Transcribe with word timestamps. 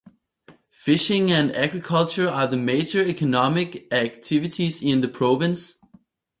Fishing 0.71 1.29
and 1.31 1.55
agriculture 1.55 2.27
are 2.27 2.47
the 2.47 2.57
major 2.57 3.03
economic 3.03 3.85
activities 3.93 4.81
in 4.81 5.01
the 5.01 5.07
province. 5.07 5.77